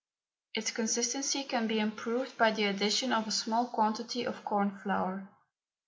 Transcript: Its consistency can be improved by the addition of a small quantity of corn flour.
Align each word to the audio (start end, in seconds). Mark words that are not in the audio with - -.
Its 0.55 0.71
consistency 0.71 1.43
can 1.43 1.67
be 1.67 1.77
improved 1.79 2.35
by 2.35 2.49
the 2.49 2.63
addition 2.63 3.13
of 3.13 3.27
a 3.27 3.31
small 3.31 3.67
quantity 3.67 4.23
of 4.25 4.43
corn 4.43 4.75
flour. 4.81 5.29